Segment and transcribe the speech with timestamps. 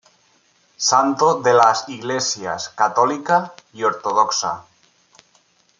[0.77, 4.65] Santo de las Iglesias católica y ortodoxa.